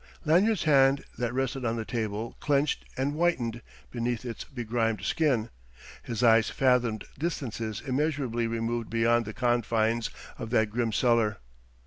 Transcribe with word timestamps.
Lanyard's 0.25 0.63
hand, 0.63 1.03
that 1.19 1.31
rested 1.31 1.63
on 1.63 1.75
the 1.75 1.85
table, 1.85 2.35
clenched 2.39 2.85
and 2.97 3.13
whitened 3.13 3.61
beneath 3.91 4.25
its 4.25 4.43
begrimed 4.45 5.03
skin. 5.03 5.51
His 6.01 6.23
eyes 6.23 6.49
fathomed 6.49 7.03
distances 7.19 7.83
immeasurably 7.85 8.47
removed 8.47 8.89
beyond 8.89 9.25
the 9.25 9.33
confines 9.35 10.09
of 10.39 10.49
that 10.49 10.71
grim 10.71 10.91
cellar. 10.91 11.37